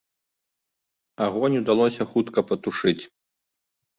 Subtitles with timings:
[1.25, 3.01] Агонь удалося хутка патушыць.